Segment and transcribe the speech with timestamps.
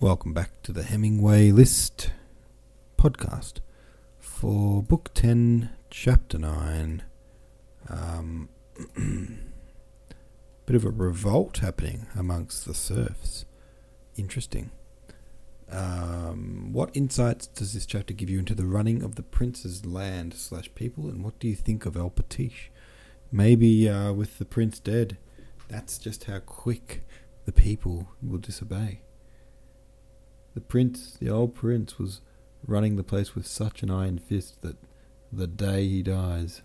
[0.00, 2.10] Welcome back to the Hemingway List
[2.98, 3.60] podcast
[4.18, 7.02] for Book 10, Chapter 9.
[7.88, 8.48] Um,
[10.66, 13.46] bit of a revolt happening amongst the serfs.
[14.16, 14.72] Interesting.
[15.70, 20.34] Um, what insights does this chapter give you into the running of the prince's land
[20.34, 22.68] slash people, and what do you think of Alpatich?
[23.30, 25.18] Maybe uh, with the prince dead,
[25.68, 27.06] that's just how quick
[27.46, 29.00] the people will disobey.
[30.54, 32.20] The prince, the old prince, was
[32.66, 34.76] running the place with such an iron fist that
[35.32, 36.62] the day he dies,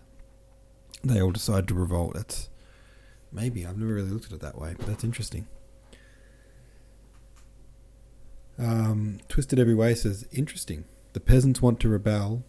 [1.02, 2.14] they all decide to revolt.
[2.14, 2.48] That's
[3.32, 5.48] maybe I've never really looked at it that way, but that's interesting.
[8.58, 10.84] Um, Twisted Every Way says, interesting.
[11.12, 12.44] The peasants want to rebel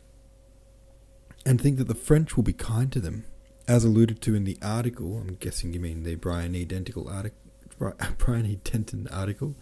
[1.45, 3.26] and think that the French will be kind to them.
[3.67, 6.66] As alluded to in the article, I'm guessing you mean the Brian E.
[6.66, 7.38] Dentical article,
[8.17, 8.59] Brian E.
[8.64, 9.55] Denton article,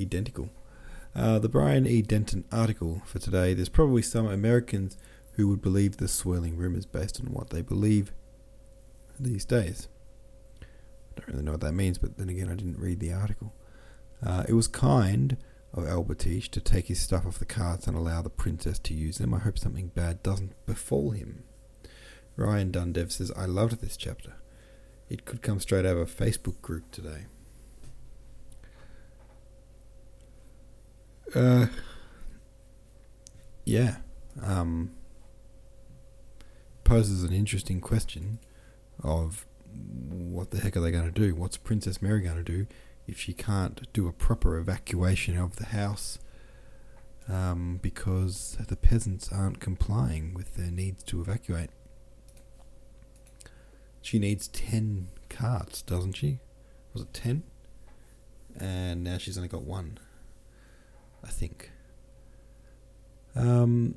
[0.00, 0.50] identical.
[1.18, 2.00] Uh, the Brian E.
[2.00, 3.52] Denton article for today.
[3.52, 4.96] There's probably some Americans
[5.32, 8.12] who would believe the swirling rumours based on what they believe
[9.18, 9.88] these days.
[10.62, 10.66] I
[11.16, 13.52] don't really know what that means, but then again, I didn't read the article.
[14.24, 15.36] Uh, it was kind
[15.74, 19.18] of El to take his stuff off the carts and allow the princess to use
[19.18, 19.34] them.
[19.34, 21.42] I hope something bad doesn't befall him.
[22.36, 24.34] Ryan Dundev says, I loved this chapter.
[25.08, 27.26] It could come straight out of a Facebook group today.
[31.34, 31.66] Uh,
[33.64, 33.96] yeah.
[34.42, 34.92] Um,
[36.84, 38.38] poses an interesting question
[39.02, 39.44] of
[40.08, 41.34] what the heck are they going to do?
[41.34, 42.66] What's Princess Mary going to do
[43.06, 46.18] if she can't do a proper evacuation of the house
[47.28, 51.70] um, because the peasants aren't complying with their needs to evacuate?
[54.00, 56.38] She needs 10 carts, doesn't she?
[56.94, 57.42] Was it 10?
[58.58, 59.98] And now she's only got one.
[61.24, 61.70] I think.
[63.34, 63.96] Um,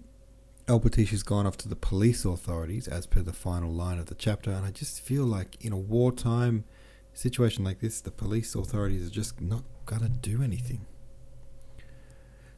[0.68, 4.16] El has gone off to the police authorities as per the final line of the
[4.16, 6.64] chapter, and I just feel like in a wartime
[7.14, 10.86] situation like this, the police authorities are just not gonna do anything.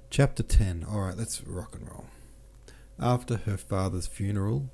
[0.10, 0.86] Chapter 10.
[0.88, 2.06] Alright, let's rock and roll.
[3.00, 4.70] After her father's funeral,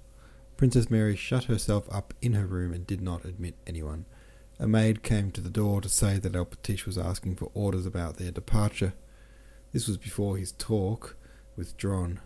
[0.58, 4.06] Princess Mary shut herself up in her room and did not admit anyone.
[4.60, 8.18] A maid came to the door to say that Alpatich was asking for orders about
[8.18, 8.94] their departure.
[9.72, 11.16] This was before his talk
[11.56, 12.18] with Dron.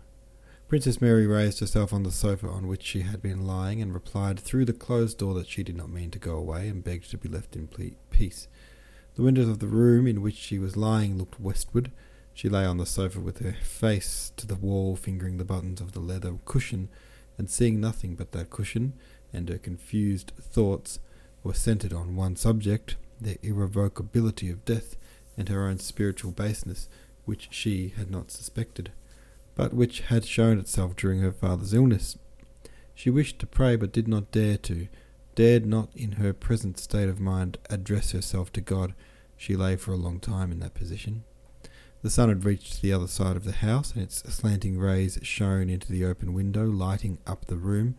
[0.66, 4.40] Princess Mary raised herself on the sofa on which she had been lying and replied
[4.40, 7.18] through the closed door that she did not mean to go away and begged to
[7.18, 7.68] be left in
[8.10, 8.48] peace.
[9.14, 11.92] The windows of the room in which she was lying looked westward.
[12.32, 15.92] She lay on the sofa with her face to the wall, fingering the buttons of
[15.92, 16.88] the leather cushion,
[17.36, 18.94] and seeing nothing but that cushion,
[19.34, 20.98] and her confused thoughts
[21.42, 24.96] were centered on one subject the irrevocability of death
[25.36, 26.88] and her own spiritual baseness
[27.24, 28.92] which she had not suspected,
[29.54, 32.18] but which had shown itself during her father's illness.
[32.94, 34.88] She wished to pray, but did not dare to,
[35.34, 38.94] dared not in her present state of mind address herself to God.
[39.36, 41.24] She lay for a long time in that position.
[42.02, 45.70] The sun had reached the other side of the house, and its slanting rays shone
[45.70, 47.96] into the open window, lighting up the room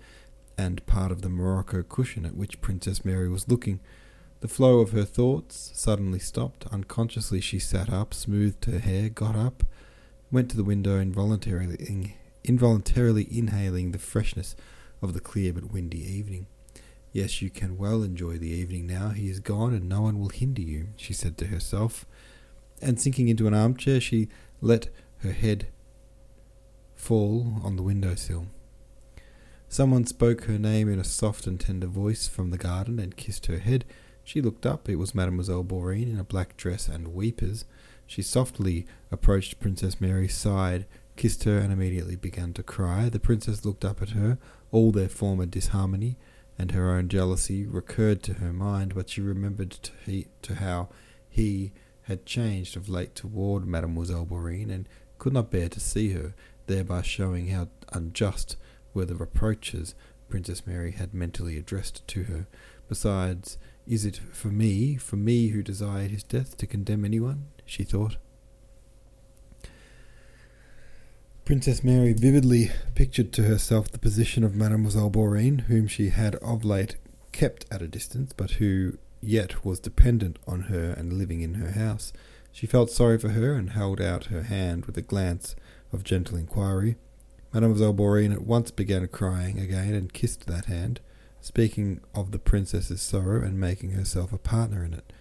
[0.57, 3.79] and part of the morocco cushion at which Princess Mary was looking.
[4.45, 6.67] The flow of her thoughts suddenly stopped.
[6.67, 9.63] Unconsciously, she sat up, smoothed her hair, got up,
[10.31, 14.55] went to the window, involuntarily, involuntarily inhaling the freshness
[15.01, 16.45] of the clear but windy evening.
[17.11, 19.09] Yes, you can well enjoy the evening now.
[19.09, 22.05] He is gone, and no one will hinder you, she said to herself.
[22.83, 24.29] And sinking into an armchair, she
[24.61, 24.89] let
[25.21, 25.69] her head
[26.93, 28.45] fall on the window sill.
[29.69, 33.47] Someone spoke her name in a soft and tender voice from the garden and kissed
[33.47, 33.85] her head.
[34.25, 34.89] She looked up.
[34.89, 37.63] It was Mademoiselle Bourienne in a black dress and weepers.
[38.07, 43.07] She softly approached Princess Mary's side, kissed her, and immediately began to cry.
[43.07, 44.39] The princess looked up at her.
[44.71, 46.17] All their former disharmony
[46.57, 50.89] and her own jealousy recurred to her mind, but she remembered to, he, to how
[51.29, 51.71] he
[52.03, 54.89] had changed of late toward Mademoiselle Bourienne, and
[55.19, 56.33] could not bear to see her,
[56.65, 58.57] thereby showing how unjust
[58.93, 59.93] were the reproaches
[60.29, 62.47] Princess Mary had mentally addressed to her.
[62.87, 63.57] Besides,
[63.87, 67.45] is it for me, for me who desired his death, to condemn anyone?
[67.65, 68.17] she thought.
[71.45, 76.65] Princess Mary vividly pictured to herself the position of Mademoiselle Bourienne, whom she had of
[76.65, 76.95] late
[77.31, 81.71] kept at a distance, but who yet was dependent on her and living in her
[81.71, 82.11] house.
[82.51, 85.55] She felt sorry for her and held out her hand with a glance
[85.91, 86.95] of gentle inquiry.
[87.53, 90.99] Mademoiselle Bourienne at once began crying again and kissed that hand
[91.45, 95.13] speaking of the princess's sorrow and making herself a partner in it.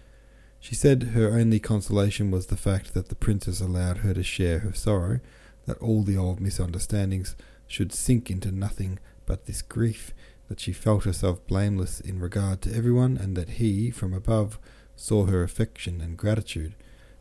[0.59, 4.59] She said her only consolation was the fact that the princess allowed her to share
[4.59, 5.19] her sorrow,
[5.67, 7.35] that all the old misunderstandings
[7.67, 10.15] should sink into nothing but this grief,
[10.47, 14.57] that she felt herself blameless in regard to everyone, and that he, from above,
[14.95, 16.73] saw her affection and gratitude.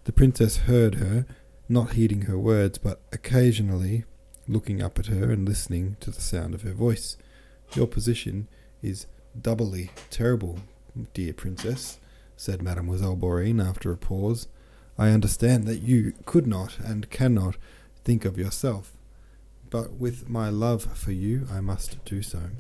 [0.05, 1.27] The princess heard her,
[1.69, 4.05] not heeding her words, but occasionally
[4.49, 7.19] looking up at her and listening to the sound of her voice.
[7.75, 8.49] Your position
[8.85, 9.07] is
[9.41, 10.59] doubly terrible,
[11.13, 11.99] dear princess,
[12.37, 14.47] said Mademoiselle Bourienne after a pause.
[14.99, 17.57] I understand that you could not and cannot
[18.05, 18.93] think of yourself,
[19.71, 22.51] but with my love for you I must do so.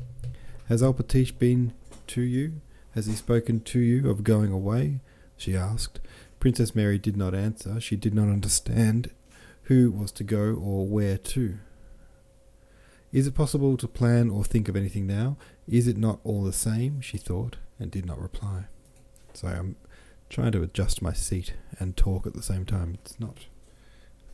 [0.69, 1.75] Has Alpatich been
[2.09, 2.61] to you?
[2.93, 5.00] Has he spoken to you of going away?
[5.37, 6.00] she asked.
[6.41, 7.81] Princess Mary did not answer.
[7.81, 9.11] She did not understand
[9.65, 11.59] who was to go or where to.
[13.12, 15.37] Is it possible to plan or think of anything now?
[15.69, 17.00] Is it not all the same?
[17.00, 18.64] she thought, and did not reply.
[19.32, 19.76] Sorry, I'm
[20.28, 22.94] trying to adjust my seat and talk at the same time.
[22.94, 23.46] It's not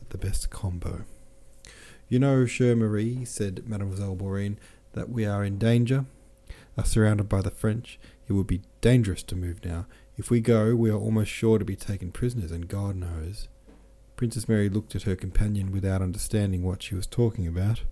[0.09, 1.05] the best combo.
[2.09, 4.57] You know, Chère Marie, said Mademoiselle Bourienne,
[4.93, 6.05] that we are in danger,
[6.77, 7.99] are surrounded by the French.
[8.27, 9.85] It would be dangerous to move now.
[10.17, 13.47] If we go, we are almost sure to be taken prisoners, and God knows.
[14.17, 17.83] Princess Mary looked at her companion without understanding what she was talking about.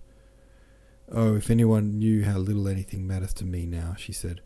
[1.12, 4.40] Oh, if anyone knew how little anything matters to me now, she said.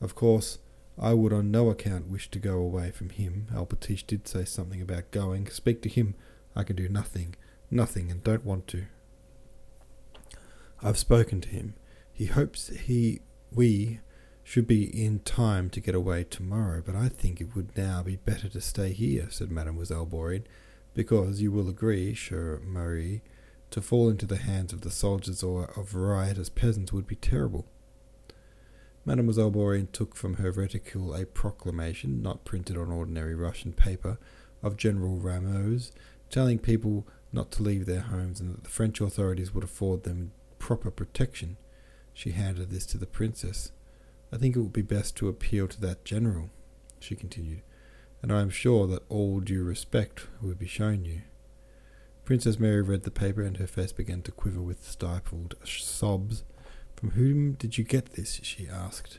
[0.00, 0.58] Of course,
[0.98, 3.46] I would on no account wish to go away from him.
[3.52, 5.46] Alpatich did say something about going.
[5.48, 6.14] Speak to him.
[6.56, 7.36] I can do nothing.
[7.70, 8.86] Nothing, and don't want to.
[10.82, 11.74] I've spoken to him.
[12.12, 13.20] He hopes he
[13.52, 14.00] we
[14.42, 18.16] should be in time to get away tomorrow, but I think it would now be
[18.16, 20.44] better to stay here, said Mademoiselle Bourienne,
[20.94, 23.22] because you will agree, Chère Marie,
[23.70, 27.66] to fall into the hands of the soldiers or of riotous peasants would be terrible.
[29.04, 34.18] Mademoiselle Bourienne took from her reticule a proclamation, not printed on ordinary Russian paper,
[34.62, 35.92] of General Rameau's,
[36.30, 40.32] telling people not to leave their homes and that the French authorities would afford them
[40.58, 41.56] proper protection.
[42.12, 43.72] She handed this to the princess.
[44.32, 46.50] I think it would be best to appeal to that general,
[47.00, 47.62] she continued,
[48.20, 51.22] and I am sure that all due respect will be shown you.
[52.28, 56.44] Princess Mary read the paper and her face began to quiver with stifled sobs.
[56.94, 58.38] From whom did you get this?
[58.42, 59.18] she asked.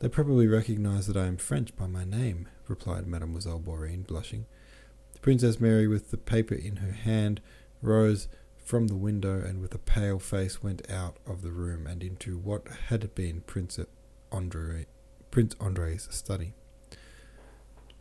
[0.00, 4.46] They probably recognize that I am French by my name, replied Mademoiselle Bourienne, blushing.
[5.12, 7.40] The Princess Mary, with the paper in her hand,
[7.80, 8.26] rose
[8.56, 12.36] from the window and with a pale face went out of the room and into
[12.36, 13.78] what had been Prince
[14.32, 14.86] Andre,
[15.30, 16.54] Prince Andrei's study.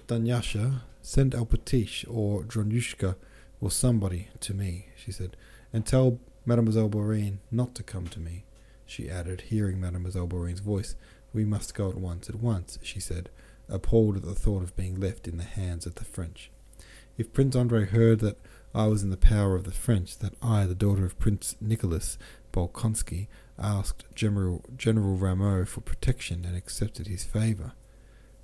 [0.10, 3.16] Dunyasha, send Alpatich or Dronyushka
[3.62, 5.38] or somebody to me, she said,
[5.72, 8.44] and tell Mademoiselle Bourienne not to come to me,
[8.88, 10.96] she added, hearing Mademoiselle Bourienne's voice.
[11.32, 13.30] We must go at once, at once, she said,
[13.70, 16.50] appalled at the thought of being left in the hands of the French.
[17.16, 18.40] If Prince Andrei heard that
[18.74, 22.18] I was in the power of the French, that I, the daughter of Prince Nicholas
[22.52, 23.28] Bolkonsky,
[23.60, 27.74] asked General, General Rameau for protection and accepted his favour.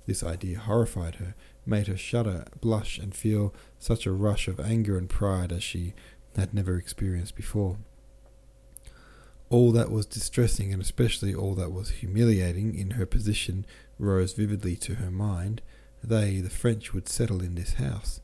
[0.06, 1.34] This idea horrified her,
[1.66, 5.94] made her shudder, blush, and feel such a rush of anger and pride as she
[6.36, 7.78] had never experienced before.
[9.48, 13.64] All that was distressing, and especially all that was humiliating in her position,
[13.98, 15.62] rose vividly to her mind.
[16.02, 18.20] They, the French, would settle in this house.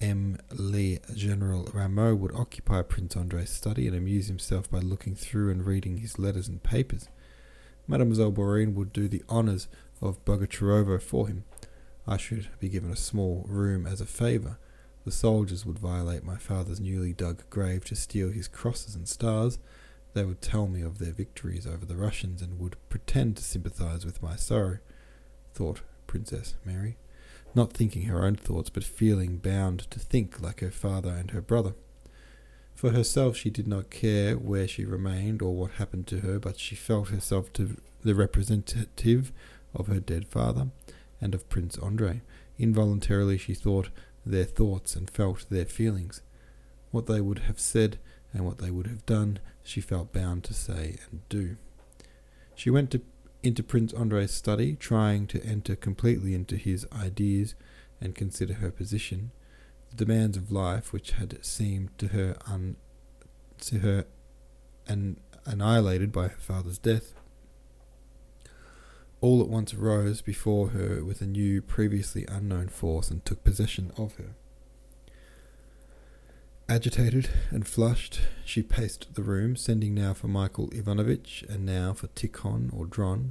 [0.00, 0.36] M.
[0.52, 5.64] Le General Rameau would occupy Prince Andrei's study and amuse himself by looking through and
[5.64, 7.08] reading his letters and papers.
[7.86, 9.68] Mademoiselle Bourienne would do the honours
[10.02, 11.44] of Bogucharovo for him.
[12.08, 14.58] I should be given a small room as a favour.
[15.04, 19.58] The soldiers would violate my father's newly dug grave to steal his crosses and stars.
[20.14, 24.04] They would tell me of their victories over the Russians and would pretend to sympathize
[24.04, 24.78] with my sorrow,
[25.52, 26.96] thought Princess Mary,
[27.54, 31.40] not thinking her own thoughts, but feeling bound to think like her father and her
[31.40, 31.74] brother.
[32.74, 36.58] For herself, she did not care where she remained or what happened to her, but
[36.58, 39.32] she felt herself to the representative
[39.74, 40.68] of her dead father
[41.20, 42.22] and of Prince Andrei.
[42.58, 43.90] Involuntarily, she thought
[44.24, 46.22] their thoughts and felt their feelings.
[46.90, 47.98] What they would have said
[48.32, 51.56] and what they would have done, she felt bound to say and do.
[52.54, 53.02] She went to,
[53.42, 57.54] into Prince Andrei's study, trying to enter completely into his ideas
[58.00, 59.30] and consider her position.
[59.90, 62.76] The demands of life, which had seemed to her un,
[63.60, 64.06] to her
[64.88, 67.14] an, annihilated by her father's death,
[69.20, 73.92] all at once rose before her with a new, previously unknown force and took possession
[73.96, 74.34] of her.
[76.68, 82.08] Agitated and flushed, she paced the room, sending now for Michael Ivanovitch and now for
[82.08, 83.30] Tikhon or Dron.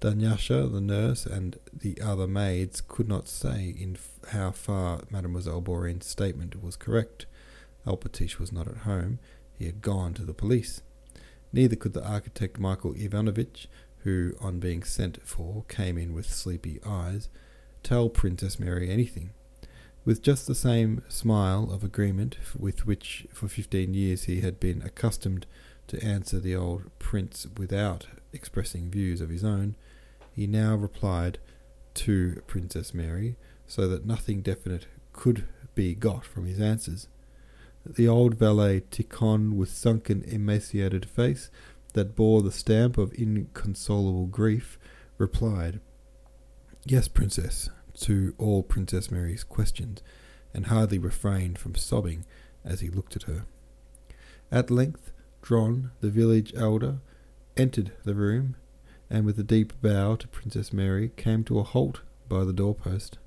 [0.00, 5.62] Dunyasha, the nurse, and the other maids could not say in f- how far Mademoiselle
[5.62, 7.24] Bourienne's statement was correct.
[7.86, 9.20] Alpatich was not at home;
[9.58, 10.82] he had gone to the police.
[11.54, 13.68] Neither could the architect Michael Ivanovitch,
[14.06, 17.28] who, on being sent for, came in with sleepy eyes,
[17.82, 19.30] tell Princess Mary anything.
[20.04, 24.80] With just the same smile of agreement with which for fifteen years he had been
[24.80, 25.44] accustomed
[25.88, 29.74] to answer the old prince without expressing views of his own,
[30.32, 31.38] he now replied
[31.94, 33.34] to Princess Mary,
[33.66, 37.08] so that nothing definite could be got from his answers.
[37.84, 41.50] The old valet Tikhon, with sunken, emaciated face
[41.96, 44.78] that bore the stamp of inconsolable grief,
[45.16, 45.80] replied,
[46.84, 50.02] Yes, Princess, to all Princess Mary's questions,
[50.52, 52.24] and hardly refrained from sobbing
[52.64, 53.46] as he looked at her.
[54.52, 55.10] At length,
[55.42, 56.98] Dron, the village elder,
[57.56, 58.56] entered the room,
[59.08, 63.18] and with a deep bow to Princess Mary, came to a halt by the doorpost.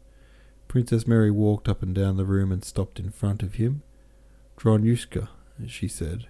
[0.67, 3.81] Princess Mary walked up and down the room and stopped in front of him.
[4.57, 5.27] Dronyushka,
[5.67, 6.27] she said,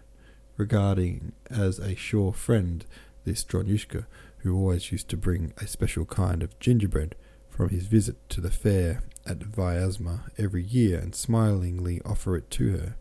[0.59, 2.85] regarding as a sure friend
[3.23, 4.05] this Dronyushka,
[4.39, 7.15] who always used to bring a special kind of gingerbread
[7.49, 12.71] from his visit to the fair at Vyazma every year and smilingly offer it to
[12.71, 12.95] her.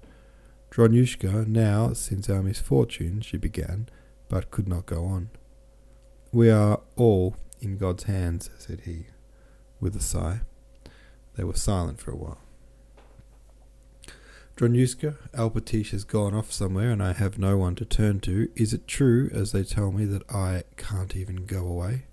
[0.70, 3.88] Dronyushka, now, since our misfortune, she began,
[4.28, 5.30] but could not go on.
[6.32, 9.06] We are all in God's hands, said he,
[9.80, 10.40] with a sigh.
[11.36, 12.47] They were silent for a while.
[14.58, 18.48] Dronyushka, Alpatich has gone off somewhere and I have no one to turn to.
[18.56, 22.06] Is it true, as they tell me, that I can't even go away?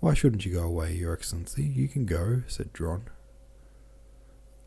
[0.00, 1.64] Why shouldn't you go away, Your Excellency?
[1.64, 3.02] You can go, said Dron.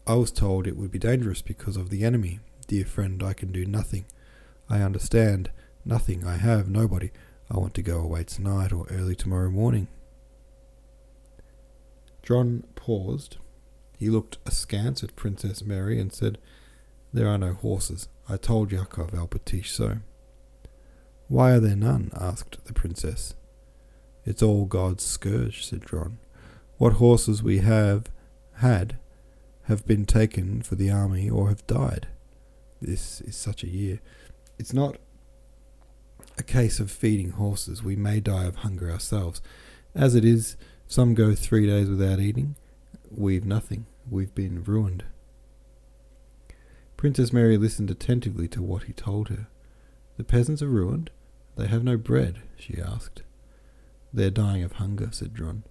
[0.06, 2.42] I was told it would be dangerous because of the enemy.
[2.68, 4.06] Dear friend, I can do nothing.
[4.70, 5.50] I understand
[5.84, 6.28] nothing.
[6.28, 7.10] I have nobody.
[7.50, 9.88] I want to go away tonight or early tomorrow morning.
[12.22, 13.38] Dron paused
[14.02, 16.40] he looked askance at Princess Mary and said,
[17.14, 18.08] There are no horses.
[18.28, 19.98] I told Yakov Alpatich so.
[21.28, 22.10] Why are there none?
[22.20, 23.36] asked the princess.
[24.26, 26.14] It's all God's scourge, said Dron.
[26.80, 28.06] What horses we have
[28.56, 28.98] had
[29.66, 32.08] have been taken for the army or have died.
[32.82, 34.00] This is such a year.
[34.58, 34.98] It's not
[36.40, 37.84] a case of feeding horses.
[37.84, 39.44] We may die of hunger ourselves.
[39.94, 42.56] As it is, some go three days without eating.
[43.12, 43.86] We've nothing.
[44.10, 45.06] We've been ruined.
[46.98, 49.48] Princess Mary listened attentively to what he told her.
[50.18, 51.10] The peasants are ruined?
[51.56, 52.42] They have no bread?
[52.56, 53.24] she asked.
[54.14, 55.64] They're dying of hunger, said Dron.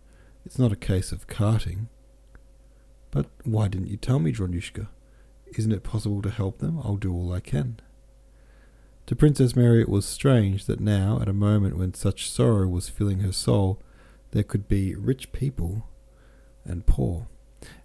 [0.45, 1.89] It's not a case of carting.
[3.11, 4.89] But why didn't you tell me, Dronyushka?
[5.57, 6.79] Isn't it possible to help them?
[6.79, 7.81] I'll do all I can.
[9.07, 12.89] To Princess Mary it was strange that now, at a moment when such sorrow was
[12.89, 13.83] filling her soul,
[14.31, 15.89] there could be rich people
[16.65, 17.27] and poor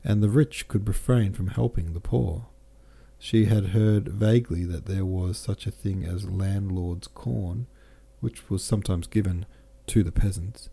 [0.03, 2.47] and the rich could refrain from helping the poor.
[3.17, 7.67] She had heard vaguely that there was such a thing as landlord's corn,
[8.19, 9.45] which was sometimes given
[9.87, 10.69] to the peasants.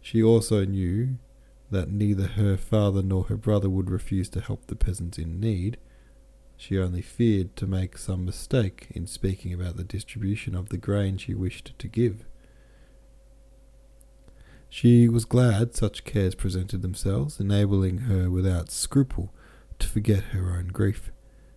[0.00, 1.18] She also knew
[1.70, 5.76] that neither her father nor her brother would refuse to help the peasants in need.
[6.56, 11.16] She only feared to make some mistake in speaking about the distribution of the grain
[11.16, 12.24] she wished to give.
[14.72, 19.34] She was glad such cares presented themselves, enabling her without scruple
[19.80, 21.10] to forget her own grief.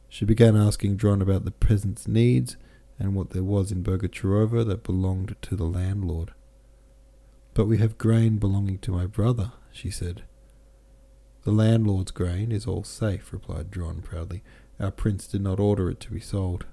[0.10, 2.58] She began asking Dron about the peasant's needs
[2.98, 6.34] and what there was in Bogucharovo that belonged to the landlord.
[7.54, 10.24] But we have grain belonging to my brother, she said.
[11.44, 14.44] The landlord's grain is all safe, replied Dron proudly.
[14.80, 16.66] Our prince did not order it to be sold.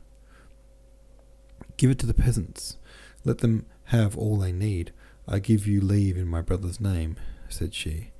[1.76, 2.78] Give it to the peasants.
[3.24, 4.92] Let them have all they need.
[5.32, 7.16] I give you leave in my brother's name,
[7.48, 8.10] said she.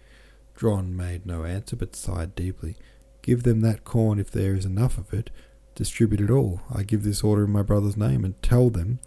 [0.57, 2.77] Dron made no answer, but sighed deeply.
[3.21, 5.31] Give them that corn if there is enough of it.
[5.75, 6.61] Distribute it all.
[6.73, 9.01] I give this order in my brother's name, and tell them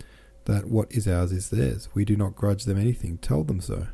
[0.46, 1.88] that what is ours is theirs.
[1.94, 3.20] We do not grudge them anything.
[3.20, 3.88] Tell them so.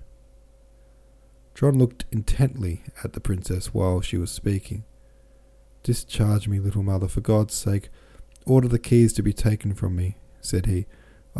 [1.54, 4.86] Dron looked intently at the princess while she was speaking.
[5.84, 7.90] Discharge me, little mother, for God's sake.
[8.46, 10.88] Order the keys to be taken from me, said he.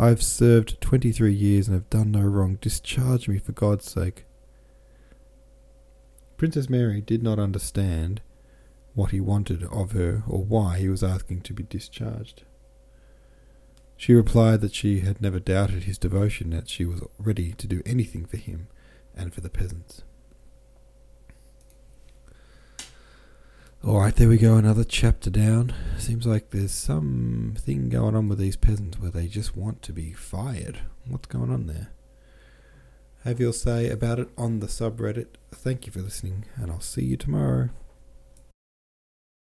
[0.00, 2.56] I have served twenty three years and have done no wrong.
[2.58, 4.24] Discharge me for God's sake.
[6.38, 8.22] Princess Mary did not understand
[8.94, 12.44] what he wanted of her or why he was asking to be discharged.
[13.98, 17.82] She replied that she had never doubted his devotion, that she was ready to do
[17.84, 18.68] anything for him
[19.14, 20.02] and for the peasants.
[23.82, 25.72] Alright, there we go, another chapter down.
[25.96, 30.12] Seems like there's something going on with these peasants where they just want to be
[30.12, 30.80] fired.
[31.08, 31.88] What's going on there?
[33.24, 35.28] Have your say about it on the subreddit.
[35.50, 37.70] Thank you for listening, and I'll see you tomorrow.